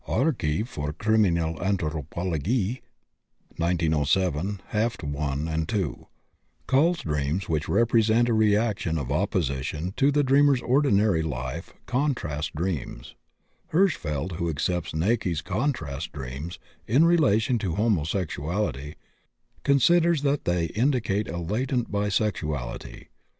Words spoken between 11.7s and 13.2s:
"contrast dreams."